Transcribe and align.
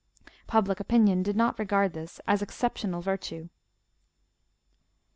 Public 0.47 0.79
opinion 0.79 1.21
did 1.21 1.35
not 1.35 1.59
regard 1.59 1.93
this 1.93 2.19
as 2.25 2.41
exceptional 2.41 3.03
virtue. 3.03 3.49